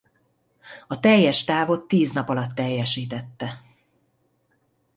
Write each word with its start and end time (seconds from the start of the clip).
A 0.87 0.99
teljes 0.99 1.43
távot 1.43 1.87
tíz 1.87 2.11
nap 2.11 2.29
alatt 2.29 2.55
teljesítette. 2.55 3.61